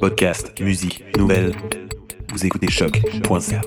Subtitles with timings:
[0.00, 1.52] Podcast, musique, nouvelles.
[2.32, 3.60] Vous écoutez choc.ca.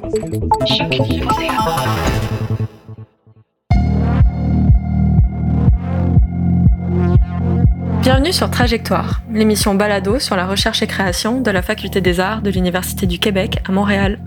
[8.02, 12.42] Bienvenue sur Trajectoire, l'émission balado sur la recherche et création de la Faculté des Arts
[12.42, 14.20] de l'Université du Québec à Montréal.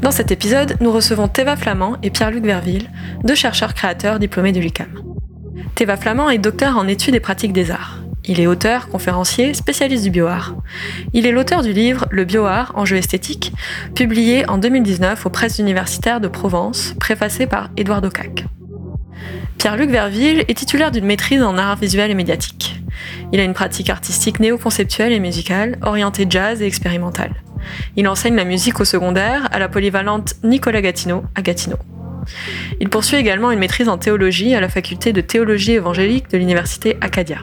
[0.00, 2.90] Dans cet épisode, nous recevons Théva Flamand et Pierre-Luc Verville,
[3.24, 5.00] deux chercheurs créateurs diplômés de l'UQAM.
[5.74, 8.01] Théva Flamand est docteur en études et pratiques des arts.
[8.24, 10.54] Il est auteur, conférencier, spécialiste du bioart.
[11.12, 13.52] Il est l'auteur du livre Le bioart, enjeu esthétique,
[13.96, 18.44] publié en 2019 aux presses universitaires de Provence, préfacé par Édouard Docac.
[19.58, 22.80] Pierre-Luc Verville est titulaire d'une maîtrise en art visuel et médiatique.
[23.32, 27.34] Il a une pratique artistique néo-conceptuelle et musicale, orientée jazz et expérimentale.
[27.96, 31.78] Il enseigne la musique au secondaire à la polyvalente Nicolas Gatineau à Gatineau.
[32.80, 36.96] Il poursuit également une maîtrise en théologie à la faculté de théologie évangélique de l'université
[37.00, 37.38] Acadia.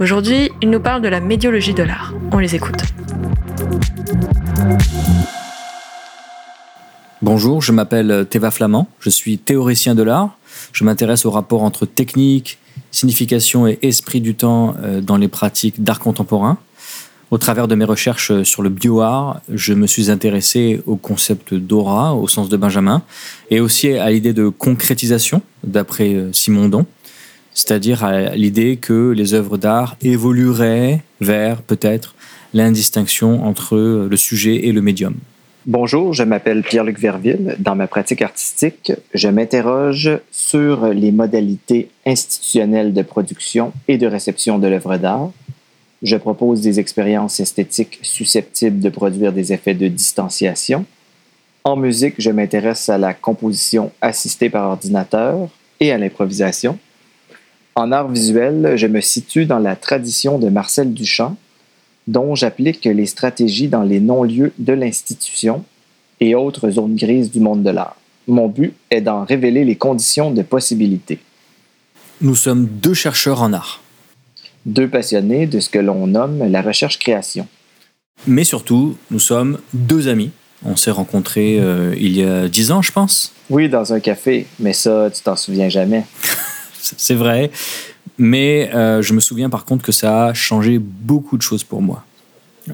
[0.00, 2.14] Aujourd'hui, il nous parle de la médiologie de l'art.
[2.30, 2.84] On les écoute.
[7.20, 10.38] Bonjour, je m'appelle Théva Flamand, je suis théoricien de l'art.
[10.72, 12.58] Je m'intéresse au rapport entre technique,
[12.92, 16.58] signification et esprit du temps euh, dans les pratiques d'art contemporain.
[17.32, 22.14] Au travers de mes recherches sur le bioart, je me suis intéressé au concept d'aura
[22.14, 23.02] au sens de Benjamin
[23.50, 26.86] et aussi à l'idée de concrétisation d'après euh, Simondon
[27.58, 32.14] c'est-à-dire à, l'idée que les œuvres d'art évolueraient vers peut-être
[32.54, 33.76] l'indistinction entre
[34.08, 35.14] le sujet et le médium.
[35.66, 37.56] Bonjour, je m'appelle Pierre-Luc Verville.
[37.58, 44.58] Dans ma pratique artistique, je m'interroge sur les modalités institutionnelles de production et de réception
[44.58, 45.30] de l'œuvre d'art.
[46.02, 50.86] Je propose des expériences esthétiques susceptibles de produire des effets de distanciation.
[51.64, 55.48] En musique, je m'intéresse à la composition assistée par ordinateur
[55.80, 56.78] et à l'improvisation.
[57.78, 61.36] En art visuel, je me situe dans la tradition de Marcel Duchamp,
[62.08, 65.64] dont j'applique les stratégies dans les non-lieux de l'institution
[66.18, 67.94] et autres zones grises du monde de l'art.
[68.26, 71.20] Mon but est d'en révéler les conditions de possibilité.
[72.20, 73.80] Nous sommes deux chercheurs en art.
[74.66, 77.46] Deux passionnés de ce que l'on nomme la recherche-création.
[78.26, 80.32] Mais surtout, nous sommes deux amis.
[80.64, 83.32] On s'est rencontrés euh, il y a dix ans, je pense.
[83.50, 86.02] Oui, dans un café, mais ça, tu t'en souviens jamais.
[86.96, 87.50] c'est vrai.
[88.18, 91.82] Mais euh, je me souviens par contre que ça a changé beaucoup de choses pour
[91.82, 92.04] moi.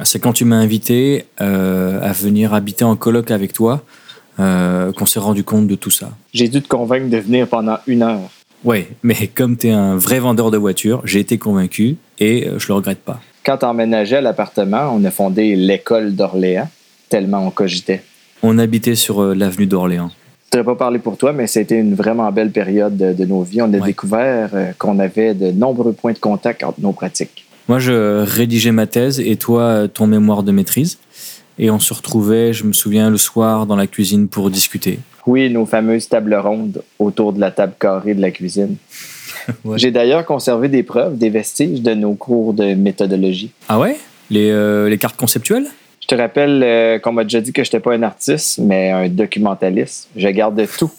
[0.02, 3.84] C'est quand tu m'as invité euh, à venir habiter en coloc avec toi
[4.40, 6.10] euh, qu'on s'est rendu compte de tout ça.
[6.32, 8.30] J'ai dû te convaincre de venir pendant une heure.
[8.64, 12.68] Oui, mais comme tu es un vrai vendeur de voitures, j'ai été convaincu et je
[12.68, 13.20] le regrette pas.
[13.44, 16.68] Quand tu emménageais à l'appartement, on a fondé l'école d'Orléans,
[17.10, 18.02] tellement on cogitait.
[18.42, 20.10] On habitait sur l'avenue d'Orléans
[20.52, 23.62] ne pas parler pour toi, mais c'était une vraiment belle période de, nos vies.
[23.62, 27.46] On a découvert euh, qu'on avait de nombreux points de contact entre nos pratiques.
[27.68, 30.98] Moi, je rédigeais ma thèse et toi, ton mémoire de maîtrise.
[31.58, 34.98] Et on se retrouvait, je me souviens, le soir dans la cuisine pour discuter.
[35.26, 38.76] Oui, nos fameuses tables rondes autour de la table carrée de la cuisine.
[39.76, 43.50] J'ai d'ailleurs conservé des preuves, des vestiges de nos cours de méthodologie.
[43.68, 43.96] Ah ouais?
[44.30, 45.66] Les, euh, les cartes conceptuelles?
[46.04, 48.90] Je te rappelle euh, qu'on m'a déjà dit que je n'étais pas un artiste, mais
[48.90, 50.10] un documentaliste.
[50.14, 50.90] Je garde tout.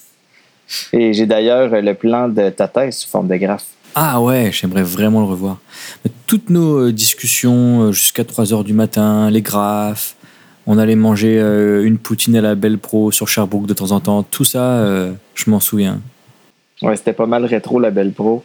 [0.94, 3.68] Et j'ai d'ailleurs le plan de ta thèse sous forme de graphe.
[3.94, 5.60] Ah ouais, j'aimerais vraiment le revoir.
[6.26, 10.16] toutes nos euh, discussions euh, jusqu'à 3 heures du matin, les graphes,
[10.66, 11.40] on allait manger
[11.84, 14.84] une poutine à la Belle Pro sur Sherbrooke de temps en temps, tout ça,
[15.36, 16.02] je m'en souviens.
[16.82, 18.44] Ouais, c'était pas mal rétro la Belle Pro.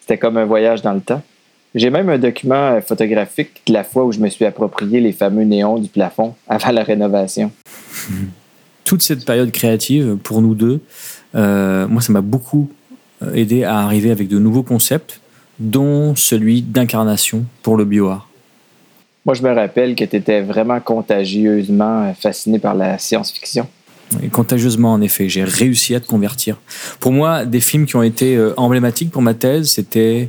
[0.00, 1.22] C'était comme un voyage dans le temps.
[1.74, 5.12] J'ai même un document euh, photographique de la fois où je me suis approprié les
[5.12, 7.50] fameux néons du plafond avant la rénovation.
[8.84, 10.80] Toute cette période créative, pour nous deux,
[11.34, 12.70] euh, moi, ça m'a beaucoup
[13.22, 15.20] euh, aidé à arriver avec de nouveaux concepts,
[15.58, 18.28] dont celui d'incarnation pour le bioart.
[19.24, 23.68] Moi, je me rappelle que tu étais vraiment contagieusement fasciné par la science-fiction.
[24.22, 25.28] Et contagieusement, en effet.
[25.28, 26.56] J'ai réussi à te convertir.
[26.98, 30.28] Pour moi, des films qui ont été emblématiques pour ma thèse, c'était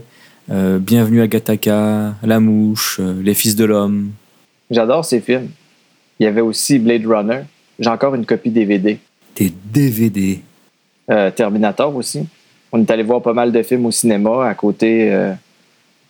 [0.51, 4.11] euh, Bienvenue à Gataka, La Mouche, euh, Les Fils de l'Homme.
[4.69, 5.49] J'adore ces films.
[6.19, 7.41] Il y avait aussi Blade Runner.
[7.79, 8.99] J'ai encore une copie DVD.
[9.35, 10.41] Des DVD.
[11.09, 12.25] Euh, Terminator aussi.
[12.71, 15.15] On est allé voir pas mal de films au cinéma à côté,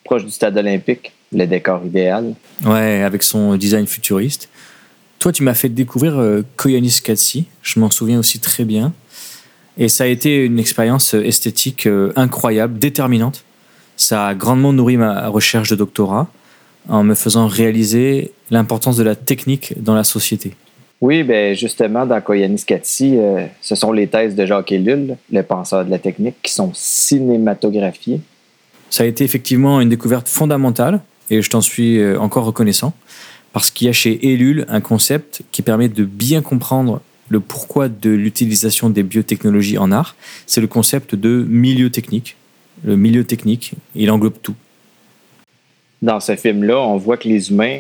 [0.06, 2.36] proche du stade olympique, le décor idéal.
[2.66, 4.48] Ouais, avec son design futuriste.
[5.20, 7.48] Toi, tu m'as fait découvrir Koyanis Katsi.
[7.62, 8.94] Je m'en souviens aussi très bien.
[9.78, 13.44] Et ça a été une expérience esthétique incroyable, déterminante.
[13.96, 16.28] Ça a grandement nourri ma recherche de doctorat
[16.90, 20.56] en me faisant réaliser l'importance de la technique dans la société.
[21.02, 25.44] Oui, ben justement, dans Koyanis Katsi, euh, ce sont les thèses de Jacques Ellul, le
[25.44, 28.22] penseur de la technique, qui sont cinématographiées.
[28.90, 32.94] Ça a été effectivement une découverte fondamentale et je t'en suis euh, encore reconnaissant,
[33.52, 37.90] parce qu'il y a chez Elul un concept qui permet de bien comprendre le pourquoi
[37.90, 40.16] de l'utilisation des biotechnologies en art.
[40.46, 42.36] C'est le concept de milieu technique.
[42.84, 44.56] Le milieu technique, il englobe tout.
[46.02, 47.80] Dans ce film-là, on voit que les humains,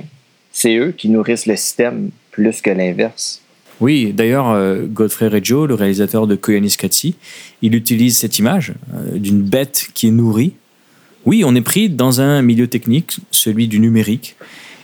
[0.51, 3.41] c'est eux qui nourrissent le système plus que l'inverse.
[3.81, 7.15] Oui, d'ailleurs, euh, Godfrey Reggio, le réalisateur de Koyaanisqatsi,
[7.61, 10.53] il utilise cette image euh, d'une bête qui est nourrie.
[11.25, 14.35] Oui, on est pris dans un milieu technique, celui du numérique,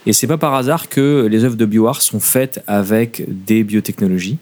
[0.06, 4.38] et c'est pas par hasard que les œuvres de bioart sont faites avec des biotechnologies.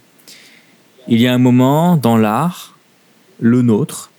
[1.07, 2.77] Il y a un moment dans l'art,
[3.39, 4.11] le nôtre,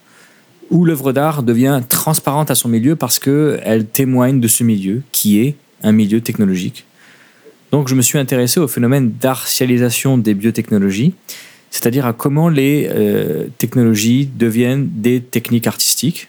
[0.71, 5.41] où l'œuvre d'art devient transparente à son milieu parce qu'elle témoigne de ce milieu qui
[5.41, 6.85] est un milieu technologique.
[7.73, 11.15] Donc je me suis intéressé au phénomène d'artialisation des biotechnologies,
[11.71, 16.29] c'est-à-dire à comment les euh, technologies deviennent des techniques artistiques.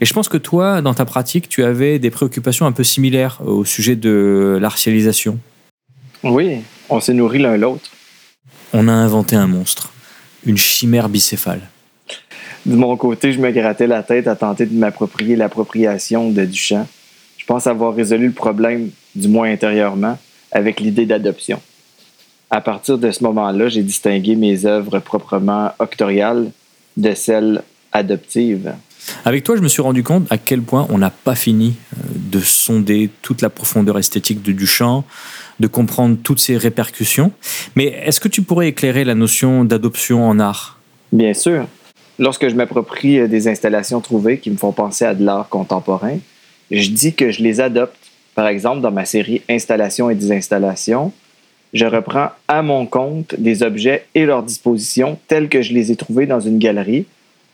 [0.00, 3.40] Et je pense que toi, dans ta pratique, tu avais des préoccupations un peu similaires
[3.44, 5.38] au sujet de l'artialisation.
[6.22, 7.90] Oui, on s'est nourri l'un l'autre.
[8.72, 9.92] On a inventé un monstre,
[10.46, 11.70] une chimère bicéphale.
[12.66, 16.86] De mon côté, je me grattais la tête à tenter de m'approprier l'appropriation de Duchamp.
[17.36, 20.18] Je pense avoir résolu le problème, du moins intérieurement,
[20.50, 21.60] avec l'idée d'adoption.
[22.50, 26.50] À partir de ce moment-là, j'ai distingué mes œuvres proprement octoriales
[26.96, 27.62] de celles
[27.92, 28.74] adoptives.
[29.26, 32.00] Avec toi, je me suis rendu compte à quel point on n'a pas fini euh,
[32.14, 35.04] de sonder toute la profondeur esthétique de Duchamp,
[35.60, 37.32] de comprendre toutes ses répercussions.
[37.76, 40.78] Mais est-ce que tu pourrais éclairer la notion d'adoption en art?
[41.12, 41.66] Bien sûr.
[42.18, 46.18] Lorsque je m'approprie euh, des installations trouvées qui me font penser à de l'art contemporain,
[46.70, 47.96] je dis que je les adopte.
[48.34, 51.12] Par exemple, dans ma série Installations et désinstallations,
[51.72, 55.96] je reprends à mon compte des objets et leurs dispositions tels que je les ai
[55.96, 57.06] trouvés dans une galerie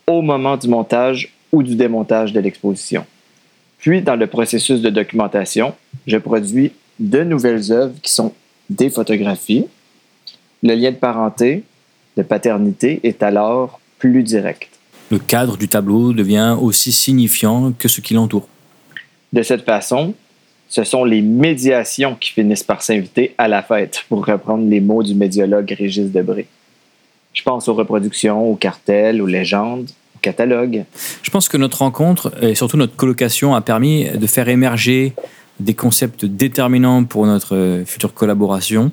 [0.07, 3.05] au moment du montage ou du démontage de l'exposition.
[3.79, 5.73] Puis, dans le processus de documentation,
[6.05, 8.31] je produis de nouvelles œuvres qui sont
[8.69, 9.65] des photographies.
[10.61, 11.63] Le lien de parenté,
[12.15, 14.67] de paternité est alors plus direct.
[15.11, 18.47] Le cadre du tableau devient aussi signifiant que ce qui l'entoure.
[19.31, 20.15] De cette façon,
[20.67, 25.03] ce sont les médiations qui finissent par s'inviter à la fête, pour reprendre les mots
[25.03, 26.47] du médiologue Régis Debré.
[27.33, 30.83] Je pense aux reproductions, aux cartels, aux légendes, aux catalogues.
[31.21, 35.13] Je pense que notre rencontre et surtout notre colocation a permis de faire émerger
[35.59, 38.91] des concepts déterminants pour notre future collaboration,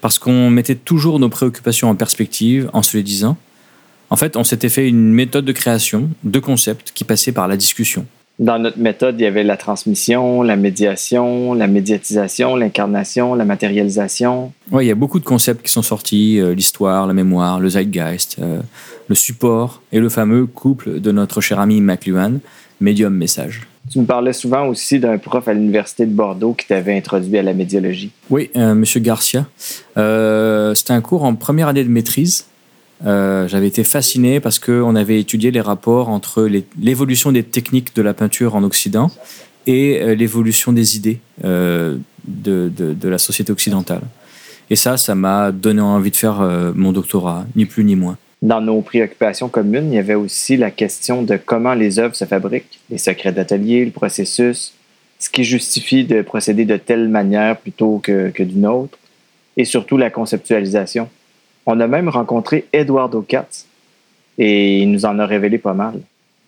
[0.00, 3.36] parce qu'on mettait toujours nos préoccupations en perspective en se les disant.
[4.10, 7.56] En fait, on s'était fait une méthode de création, de concepts qui passaient par la
[7.56, 8.06] discussion.
[8.40, 14.52] Dans notre méthode, il y avait la transmission, la médiation, la médiatisation, l'incarnation, la matérialisation.
[14.72, 17.68] Oui, il y a beaucoup de concepts qui sont sortis, euh, l'histoire, la mémoire, le
[17.68, 18.60] zeitgeist, euh,
[19.08, 22.38] le support et le fameux couple de notre cher ami McLuhan,
[22.80, 23.68] médium-message.
[23.90, 27.42] Tu me parlais souvent aussi d'un prof à l'Université de Bordeaux qui t'avait introduit à
[27.42, 28.10] la médiologie.
[28.28, 29.46] Oui, euh, Monsieur Garcia.
[29.96, 32.46] Euh, C'était un cours en première année de maîtrise.
[33.06, 36.48] Euh, J'avais été fasciné parce qu'on avait étudié les rapports entre
[36.78, 39.10] l'évolution des techniques de la peinture en Occident
[39.66, 44.02] et euh, l'évolution des idées euh, de, la société occidentale.
[44.68, 46.40] Et ça, ça m'a donné envie de faire
[46.76, 48.16] mon doctorat, ni plus ni moins.
[48.40, 52.24] Dans nos préoccupations communes, il y avait aussi la question de comment les œuvres se
[52.24, 54.72] fabriquent, les secrets d'atelier, le processus,
[55.18, 58.96] ce qui justifie de procéder de telle manière plutôt que d'une autre,
[59.56, 61.08] et surtout la conceptualisation.
[61.72, 63.64] On a même rencontré Eduardo Katz,
[64.38, 66.00] et il nous en a révélé pas mal.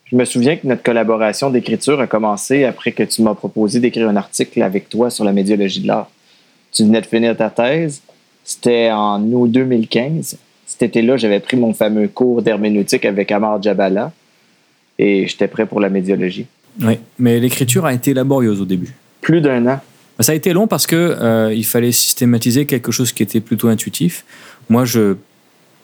[0.06, 4.08] Je me souviens que notre collaboration d'écriture a commencé après que tu m'as proposé d'écrire
[4.08, 6.10] un article avec toi sur la médiologie de l'art.
[6.72, 8.02] Tu venais de finir ta thèse,
[8.42, 10.38] c'était en août 2015.
[10.66, 14.10] Cet été-là, j'avais pris mon fameux cours d'herméneutique avec Amar Jabala
[14.98, 16.46] et j'étais prêt pour la médiologie.
[16.82, 18.92] Oui, mais l'écriture a été laborieuse au début.
[19.20, 19.80] Plus d'un an.
[20.22, 23.68] Ça a été long parce que euh, il fallait systématiser quelque chose qui était plutôt
[23.68, 24.24] intuitif.
[24.68, 25.16] Moi, je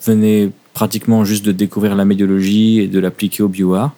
[0.04, 3.90] venais pratiquement juste de découvrir la médiologie et de l'appliquer au bioart.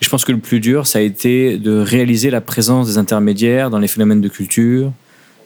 [0.00, 2.98] Et je pense que le plus dur, ça a été de réaliser la présence des
[2.98, 4.92] intermédiaires dans les phénomènes de culture,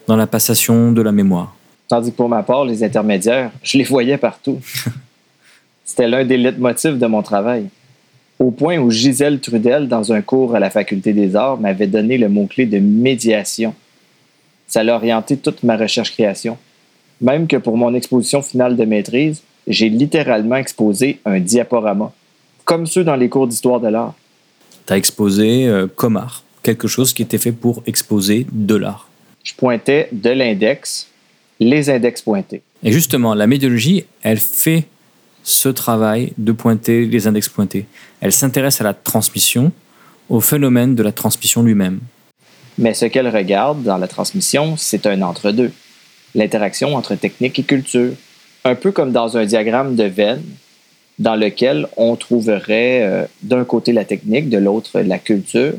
[0.05, 1.55] dans la passation de la mémoire.
[1.87, 4.59] Tandis que pour ma part, les intermédiaires, je les voyais partout.
[5.85, 7.65] C'était l'un des leitmotifs de mon travail.
[8.37, 12.19] Au point où Gisèle Trudel, dans un cours à la Faculté des Arts, m'avait donné
[12.19, 13.73] le mot-clé de médiation.
[14.69, 16.57] Ça l'a orienté toute ma recherche-création.
[17.21, 22.13] Même que pour mon exposition finale de maîtrise, j'ai littéralement exposé un diaporama,
[22.65, 24.13] comme ceux dans les cours d'histoire de l'art.
[24.85, 29.09] Tu as exposé euh, comme art, quelque chose qui était fait pour exposer de l'art.
[29.43, 31.07] Je pointais de l'index,
[31.59, 32.61] les index pointés.
[32.83, 34.85] Et justement, la médiologie, elle fait
[35.43, 37.85] ce travail de pointer les index pointés.
[38.21, 39.71] Elle s'intéresse à la transmission,
[40.29, 41.99] au phénomène de la transmission lui-même.
[42.79, 45.73] Mais ce qu'elle regarde dans la transmission, c'est un entre-deux.
[46.33, 48.13] L'interaction entre technique et culture.
[48.63, 50.41] Un peu comme dans un diagramme de Venn,
[51.19, 55.73] dans lequel on trouverait euh, d'un côté la technique, de l'autre la culture,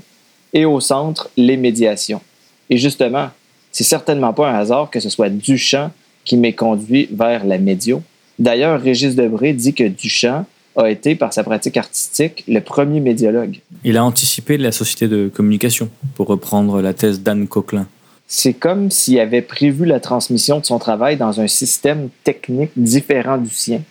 [0.53, 2.21] et au centre les médiations.
[2.69, 3.31] Et justement,
[3.73, 5.93] c'est certainement pas un hasard que ce soit Duchamp
[6.27, 8.03] qui m'ait conduit vers la médio.
[8.39, 10.45] D'ailleurs, Régis Debré dit que Duchamp
[10.85, 13.61] a été, par sa pratique artistique, le premier médiologue.
[13.85, 17.87] Il a anticipé la société de communication, pour reprendre la thèse d'Anne Coquelin.
[18.27, 23.39] C'est comme s'il avait prévu la transmission de son travail dans un système technique différent
[23.39, 23.83] du sien.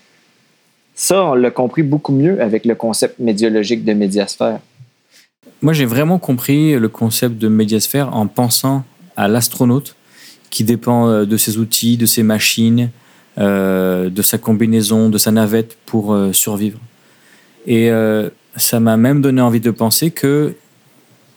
[0.96, 4.60] Ça, on l'a compris beaucoup mieux avec le concept médiologique de médiasphère.
[5.62, 8.84] Moi, j'ai vraiment compris le concept de médiasphère en pensant
[9.17, 9.96] à l'astronaute
[10.50, 12.89] qui dépend euh, de ses outils, de ses machines,
[13.39, 16.79] euh, de sa combinaison, de sa navette pour euh, survivre.
[17.67, 17.91] Et
[18.55, 20.55] ça m'a même donné envie de penser que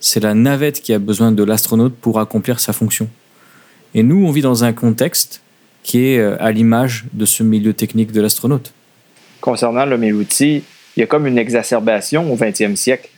[0.01, 3.09] c'est la navette qui a besoin de l'astronaute pour accomplir sa fonction.
[3.95, 5.43] Et nous, on vit dans un contexte
[5.83, 8.73] qui est à l'image de ce milieu technique de l'astronaute.
[9.43, 10.63] Concernant l'homme et l'outil,
[10.97, 13.11] il y a comme une exacerbation au 20e siècle.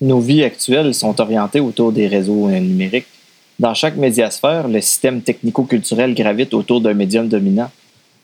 [0.00, 3.08] Nos vies actuelles sont orientées autour des réseaux numériques.
[3.58, 7.70] Dans chaque médiasphère, le système technico-culturel gravite autour d'un médium dominant.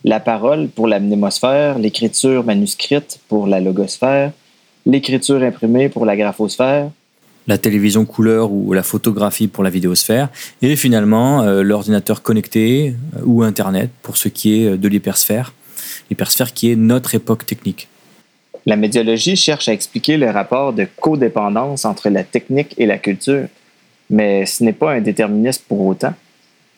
[0.06, 4.30] La parole pour la mnémosphère, l'écriture manuscrite pour la logosphère,
[4.86, 6.90] l'écriture imprimée pour la graphosphère,
[7.48, 10.28] la télévision couleur ou la photographie pour la vidéosphère,
[10.62, 15.52] et finalement euh, l'ordinateur connecté euh, ou Internet pour ce qui est euh, de l'hypersphère,
[16.08, 17.88] l'hypersphère qui est notre époque technique.
[18.64, 23.48] La médiologie cherche à expliquer le rapport de codépendance entre la technique et la culture
[24.08, 26.14] mais ce n'est pas un déterminisme pour autant.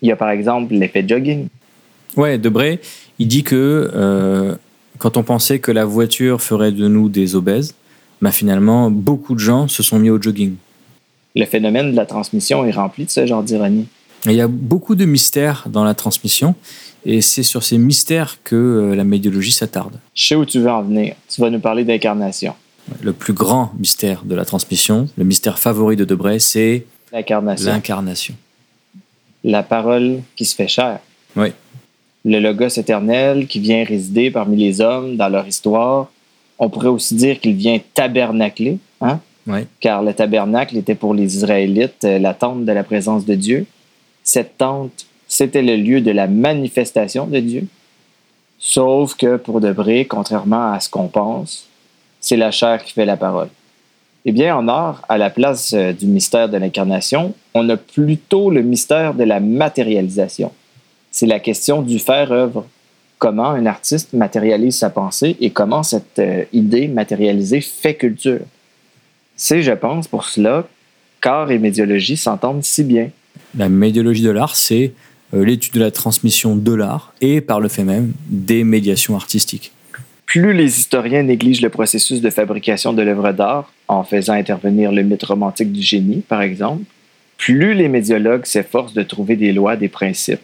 [0.00, 1.48] Il y a par exemple l'effet jogging.
[2.18, 2.80] Ouais, Debré,
[3.20, 4.56] il dit que euh,
[4.98, 7.76] quand on pensait que la voiture ferait de nous des obèses,
[8.20, 10.56] bah finalement, beaucoup de gens se sont mis au jogging.
[11.36, 13.86] Le phénomène de la transmission est rempli de ce genre d'ironie.
[14.24, 16.56] Il y a beaucoup de mystères dans la transmission,
[17.06, 20.00] et c'est sur ces mystères que euh, la médiologie s'attarde.
[20.12, 21.14] Je sais où tu veux en venir.
[21.28, 22.54] Tu vas nous parler d'incarnation.
[23.00, 27.70] Le plus grand mystère de la transmission, le mystère favori de Debré, c'est L'incarnation.
[27.70, 28.34] L'incarnation.
[29.44, 30.98] La parole qui se fait chair.
[31.36, 31.52] Oui.
[32.24, 36.10] Le Logos éternel qui vient résider parmi les hommes dans leur histoire.
[36.58, 39.20] On pourrait aussi dire qu'il vient tabernacler, hein?
[39.46, 39.60] Oui.
[39.80, 43.64] car le tabernacle était pour les Israélites euh, la tente de la présence de Dieu.
[44.22, 47.66] Cette tente, c'était le lieu de la manifestation de Dieu.
[48.58, 51.66] Sauf que pour Debré, contrairement à ce qu'on pense,
[52.20, 53.48] c'est la chair qui fait la parole.
[54.24, 58.50] Eh bien, en art, à la place euh, du mystère de l'incarnation, on a plutôt
[58.50, 60.52] le mystère de la matérialisation.
[61.10, 62.66] C'est la question du faire-œuvre.
[63.18, 68.40] Comment un artiste matérialise sa pensée et comment cette euh, idée matérialisée fait culture?
[69.34, 70.68] C'est, je pense, pour cela
[71.20, 73.10] qu'art et médiologie s'entendent si bien.
[73.56, 74.92] La médiologie de l'art, c'est
[75.34, 79.72] euh, l'étude de la transmission de l'art et, par le fait même, des médiations artistiques.
[80.26, 85.02] Plus les historiens négligent le processus de fabrication de l'œuvre d'art, en faisant intervenir le
[85.02, 86.84] mythe romantique du génie, par exemple,
[87.38, 90.40] plus les médiologues s'efforcent de trouver des lois, des principes,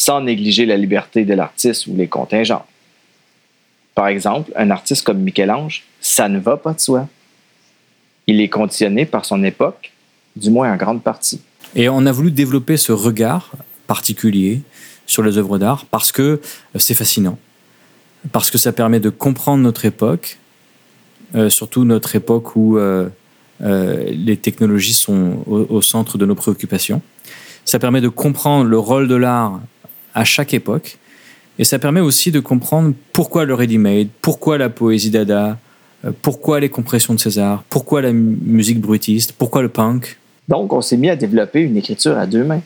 [0.00, 2.64] sans négliger la liberté de l'artiste ou les contingents.
[3.94, 7.06] Par exemple, un artiste comme Michel-Ange, ça ne va pas de soi.
[8.26, 9.92] Il est conditionné par son époque,
[10.36, 11.42] du moins en grande partie.
[11.74, 13.52] Et on a voulu développer ce regard
[13.86, 14.62] particulier
[15.04, 16.40] sur les œuvres d'art parce que
[16.76, 17.36] c'est fascinant
[18.32, 20.38] parce que ça permet de comprendre notre époque,
[21.34, 23.08] euh, surtout notre époque où euh,
[23.62, 27.02] euh, les technologies sont au, centre de nos préoccupations.
[27.64, 29.60] Ça permet de comprendre le rôle de l'art
[30.14, 30.98] à chaque époque.
[31.58, 35.58] Et ça permet aussi de comprendre pourquoi le ready-made, pourquoi la poésie dada,
[36.22, 40.16] pourquoi les compressions de César, pourquoi la musique bruitiste, pourquoi le punk.
[40.48, 42.62] Donc, on s'est mis à développer une écriture à deux mains.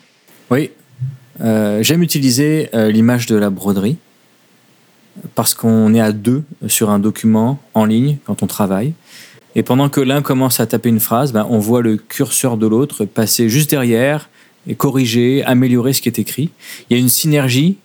[0.50, 0.70] Oui.
[1.40, 3.96] J'aime utiliser l'image de la broderie
[5.34, 8.94] parce qu'on est à deux sur un document en ligne quand on travaille.
[9.56, 12.66] Et pendant que l'un commence à taper une phrase, ben, on voit le curseur de
[12.66, 14.28] l'autre passer juste derrière
[14.66, 16.50] et corriger, améliorer ce qui est écrit.
[16.88, 17.76] Il y a une synergie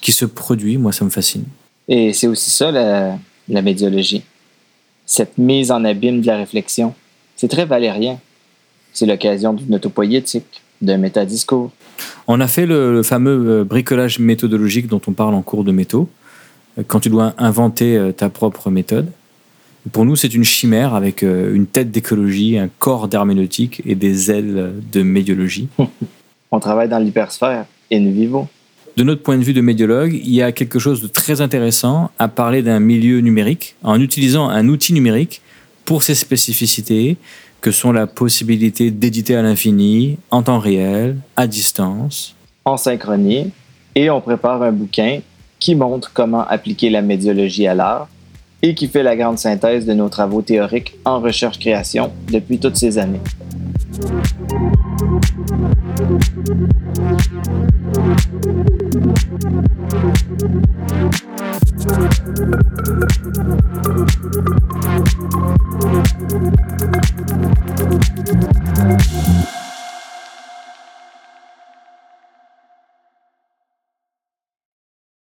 [0.00, 0.78] qui se produit.
[0.78, 1.44] Moi, ça me fascine.
[1.88, 3.18] Et c'est aussi ça la,
[3.48, 4.22] la médiologie.
[5.04, 6.94] Cette mise en abîme de la réflexion.
[7.36, 8.18] C'est très valérien.
[8.92, 11.70] C'est l'occasion d'une autopoïétique, d'un métadiscours.
[12.26, 15.72] On a fait le, le, fameux euh, bricolage méthodologique dont on parle en cours de
[15.72, 16.08] métaux
[16.86, 19.10] quand tu dois inventer euh, ta propre méthode.
[19.92, 24.30] Pour nous, c'est une chimère avec euh, une tête d'écologie, un corps d'herméneutique et des
[24.30, 25.68] ailes de médiologie.
[26.50, 28.46] On travaille dans l'hypersphère, in vivo.
[28.96, 32.10] De notre point de vue de médiologue, il y a quelque chose de très intéressant
[32.18, 35.42] à parler d'un milieu numérique en utilisant un outil numérique
[35.84, 37.16] pour ses spécificités,
[37.60, 42.34] que sont la possibilité d'éditer à l'infini, en temps réel, à distance.
[42.64, 43.50] En synchronie,
[43.94, 45.20] et on prépare un bouquin
[45.58, 48.08] qui montre comment appliquer la médiologie à l'art
[48.62, 52.98] et qui fait la grande synthèse de nos travaux théoriques en recherche-création depuis toutes ces
[52.98, 53.20] années.
[56.08, 56.36] Thank
[64.10, 64.15] you.